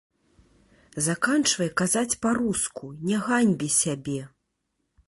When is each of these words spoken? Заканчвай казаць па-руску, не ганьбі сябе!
Заканчвай 1.07 1.69
казаць 1.83 2.17
па-руску, 2.25 2.85
не 3.11 3.17
ганьбі 3.29 3.69
сябе! 3.81 4.21